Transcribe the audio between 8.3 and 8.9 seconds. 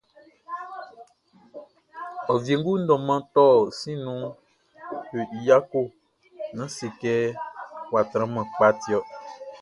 pka